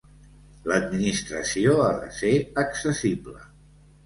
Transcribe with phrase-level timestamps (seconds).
[0.71, 3.39] L'Administració ha de ser accessible.